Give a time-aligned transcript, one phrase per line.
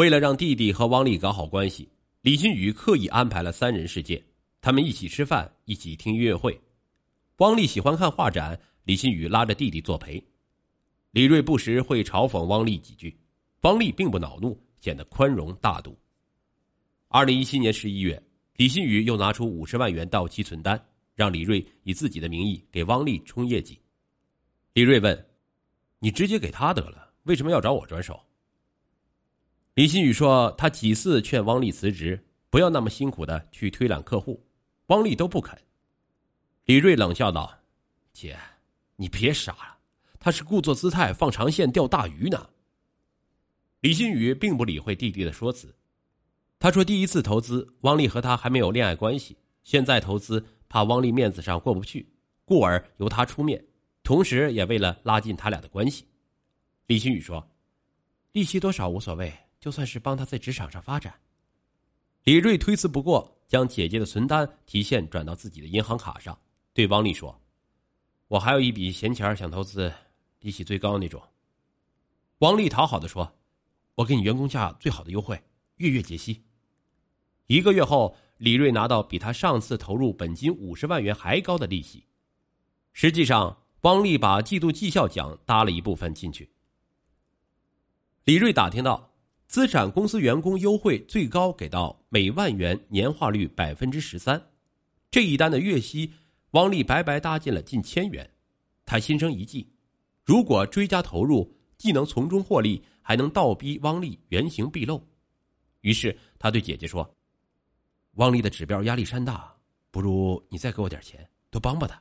[0.00, 1.86] 为了让弟弟和汪丽搞好关系，
[2.22, 4.24] 李新宇刻意安排了三人世界，
[4.62, 6.58] 他们一起吃饭，一起听音乐会。
[7.36, 10.18] 汪丽喜欢看画展，李新宇拉着弟弟作陪。
[11.10, 13.14] 李瑞不时会嘲讽汪丽几句，
[13.60, 15.94] 汪丽并不恼怒，显得宽容大度。
[17.08, 18.22] 二零一七年十一月，
[18.56, 20.82] 李新宇又拿出五十万元到期存单，
[21.14, 23.78] 让李瑞以自己的名义给汪丽冲业绩。
[24.72, 25.28] 李瑞问
[26.00, 28.18] ：“你直接给他得了，为什么要找我转手？”
[29.80, 34.46] 李新宇说：“他几次劝汪丽辞职，不要那么辛苦的去推揽客户，
[34.88, 35.58] 汪丽都不肯。”
[36.66, 37.50] 李瑞冷笑道
[38.12, 38.38] ：“姐，
[38.96, 39.78] 你别傻了，
[40.18, 42.50] 他是故作姿态放长线钓大鱼呢。”
[43.80, 45.74] 李新宇并不理会弟弟的说辞，
[46.58, 52.06] 他说：“第一次投资，汪丽和他还没有恋爱关系，现在投资怕汪丽面子上过不去，
[52.44, 53.64] 故而由他出面，
[54.02, 56.04] 同时也为了拉近他俩的关系。”
[56.86, 57.48] 李新宇说
[58.32, 61.20] ：“利息多少无所谓。”就算是帮他在职场上发展，
[62.24, 66.38] 李瑞推辞不过，将姐姐的存单提现转到自己的银行卡上，
[66.72, 67.38] 对汪丽说
[68.28, 69.92] ：“我还有一笔闲钱想投资，
[70.40, 71.22] 利息最高那种。”
[72.40, 73.36] 汪丽讨好的说
[73.96, 75.42] ：“我给你员工价最好的优惠，
[75.76, 76.42] 月月结息。”
[77.46, 82.06] 一个月后，李瑞拿到比他上次投入本金五十万元还高的利息。
[82.94, 86.50] 实际上，汪丽把季度绩效奖搭了一部分进去。
[88.24, 89.09] 李瑞打听到。
[89.50, 94.40] 资产公司员工优惠最高给到每万元年化率百分之十三，
[95.10, 96.08] 这一单的月息，
[96.52, 98.30] 汪丽白白搭进了近千元。
[98.86, 99.68] 他心生一计，
[100.24, 105.04] 如果追加投入，既能从中获利，还能倒逼汪丽原形毕露。
[105.80, 107.12] 于是他对姐姐说
[108.18, 109.52] ：“汪丽的指标压力山大，
[109.90, 112.00] 不如你再给我点钱，多帮帮他。”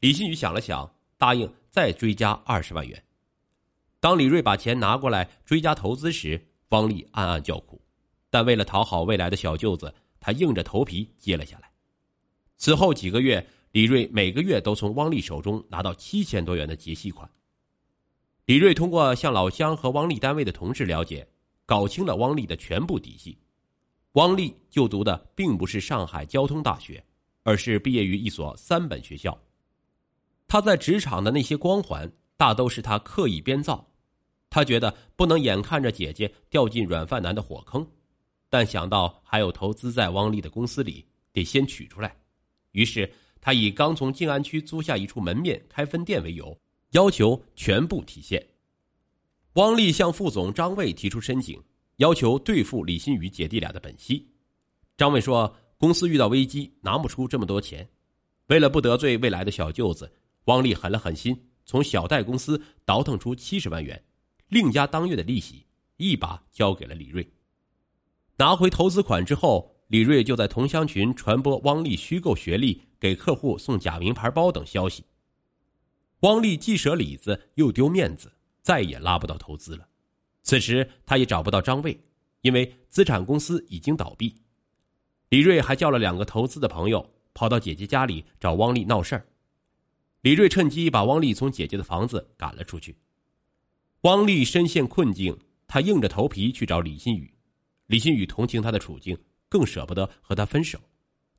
[0.00, 3.02] 李新宇想了想，答应再追加二十万元。
[4.00, 7.80] 当李瑞把钱拿过来追加投资时，汪丽暗暗叫苦，
[8.30, 11.70] 但为了讨好未来的小舅子，他硬着头皮接了下来。
[12.56, 17.28] 此后几个月，李瑞每个月都从汪丽手中拿到七千多元的结息款。
[18.46, 21.28] 李瑞通过向老乡和汪丽单位的同事了解，
[21.66, 23.36] 搞清了汪丽的全部底细。
[24.12, 27.04] 汪丽就读的并不是上海交通大学，
[27.42, 29.38] 而是毕业于一所三本学校。
[30.46, 33.86] 他在职场的那些光环，大都是他刻意编造。
[34.50, 37.86] 他觉得不能眼看着姐姐掉进软饭男的火坑，
[38.48, 42.16] 但想到还有投资在汪丽的公司里，得先取出来。
[42.72, 43.10] 于是
[43.40, 46.58] 他以刚从静安区租下一处门面开分店为由，
[46.92, 48.44] 要求全部提现。
[49.54, 51.60] 汪丽向副总张卫提出申请，
[51.96, 54.26] 要求兑付李新宇姐弟俩的本息。
[54.96, 57.88] 张卫说：“公司遇到危机，拿不出这么多钱。
[58.46, 60.10] 为了不得罪未来的小舅子，
[60.44, 64.02] 汪丽狠了狠心，从小贷公司倒腾出七十万元。”
[64.48, 65.66] 另加当月的利息，
[65.96, 67.30] 一把交给了李瑞。
[68.38, 75.04] 拿回投资款之后，李瑞就在同乡群传播汪丽虚构学历、给客户送假名牌包等消息。
[76.20, 78.32] 汪丽既舍里子又丢面子，
[78.62, 79.88] 再也拉不到投资了。
[80.42, 82.00] 此时，他也找不到张卫，
[82.40, 84.34] 因为资产公司已经倒闭。
[85.28, 89.26] 李瑞还叫了两个投资的朋友，跑到姐姐家里找汪丽闹事儿。
[90.22, 92.96] 李瑞趁机把汪丽从姐姐的房子赶了出去。
[94.02, 95.36] 汪丽深陷困境，
[95.66, 97.28] 她硬着头皮去找李新宇。
[97.86, 100.78] 李新宇同情她的处境，更舍不得和她分手，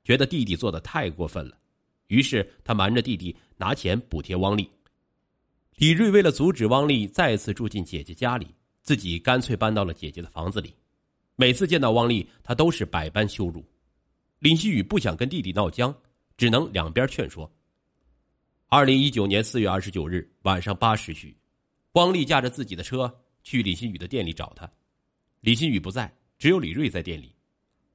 [0.03, 1.57] 觉得弟弟做的太过分了，
[2.07, 4.69] 于是他瞒着弟弟拿钱补贴汪丽。
[5.75, 8.47] 李瑞为了阻止汪丽再次住进姐姐家里，
[8.81, 10.73] 自己干脆搬到了姐姐的房子里。
[11.37, 13.63] 每次见到汪丽，他都是百般羞辱。
[14.39, 15.95] 李新宇不想跟弟弟闹僵，
[16.35, 17.49] 只能两边劝说。
[18.67, 21.33] 二零一九年四月二十九日晚上八时许。
[21.93, 23.11] 汪丽驾着自己的车
[23.43, 24.69] 去李新宇的店里找他，
[25.41, 27.33] 李新宇不在，只有李瑞在店里。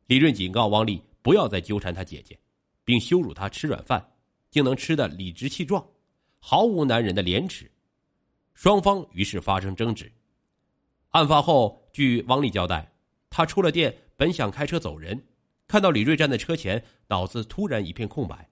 [0.06, 2.36] 李瑞警告汪丽不要再纠缠他姐姐，
[2.84, 4.04] 并羞辱他吃软饭，
[4.50, 5.86] 竟能吃得理直气壮，
[6.40, 7.70] 毫无男人的廉耻。
[8.52, 10.10] 双方于是发生争执。
[11.10, 12.92] 案发后，据汪丽交代，
[13.30, 15.24] 他出了店，本想开车走人，
[15.68, 18.50] 看到李瑞站在车前，脑子突然一片空白，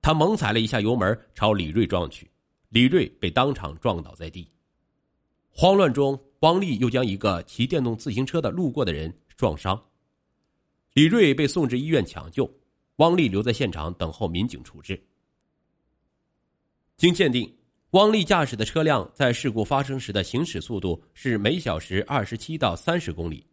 [0.00, 2.30] 他猛踩了一下油门，朝李瑞撞去，
[2.70, 4.48] 李瑞被当场撞倒在地。
[5.54, 9.80] 慌乱中，汪丽又将一个骑电动自行车的路过的人撞伤，
[10.94, 12.50] 李瑞被送至医院抢救，
[12.96, 15.00] 汪丽留在现场等候民警处置。
[16.96, 17.54] 经鉴定，
[17.90, 23.46] 汪丽驾驶的车辆在事故发生时的行驶速度是每小时二十七到三十公里。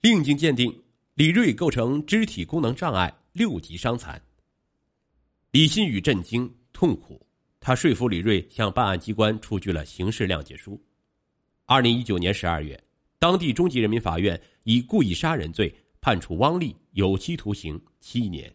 [0.00, 0.82] 另经鉴定，
[1.14, 4.20] 李瑞构成肢体功能障碍六级伤残。
[5.52, 7.25] 李新宇震惊痛苦。
[7.66, 10.80] 他说服李瑞向办案机关出具了刑事谅解书。
[11.64, 12.80] 二零一九年十二月，
[13.18, 18.54] 当地中级人民法院以故意杀人罪判处汪丽有期徒刑七年。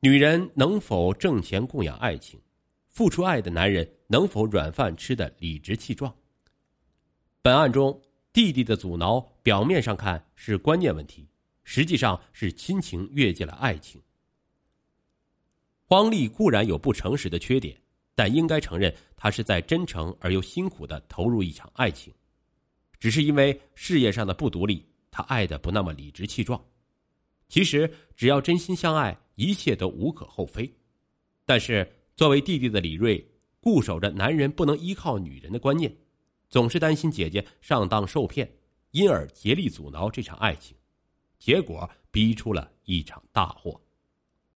[0.00, 2.40] 女人能否挣钱供养爱情？
[2.88, 6.10] 付出爱的男人能否软饭吃的理直气壮？
[7.42, 8.00] 本案中，
[8.32, 11.28] 弟弟的阻挠表面上看是观念问题，
[11.64, 14.00] 实际上是亲情越界了爱情。
[15.92, 17.78] 汪丽固然有不诚实的缺点，
[18.14, 22.10] 但应该承认，她是在真诚而又辛苦的投入一场爱情。
[22.98, 26.58] 只是因为事业上的不独立，她爱的不那么理直气壮。
[27.46, 30.74] 其实，只要真心相爱，一切都无可厚非。
[31.44, 31.86] 但是，
[32.16, 33.22] 作为弟弟的李瑞，
[33.60, 35.94] 固守着男人不能依靠女人的观念，
[36.48, 38.50] 总是担心姐姐上当受骗，
[38.92, 40.74] 因而竭力阻挠这场爱情，
[41.38, 43.78] 结果逼出了一场大祸。